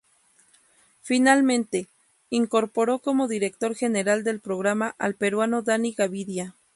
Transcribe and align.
Finalmente, 1.03 1.87
incorporó 2.31 2.97
como 2.97 3.27
director 3.27 3.75
general 3.75 4.23
del 4.23 4.39
programa 4.41 4.95
al 4.97 5.13
peruano 5.13 5.61
Danny 5.61 5.91
Gavidia. 5.93 6.55